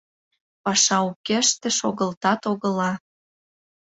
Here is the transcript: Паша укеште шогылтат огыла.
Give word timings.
Паша 0.63 0.97
укеште 1.09 1.69
шогылтат 1.79 2.41
огыла. 2.51 2.91